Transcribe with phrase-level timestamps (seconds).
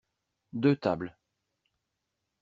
[0.53, 1.15] Deux tables.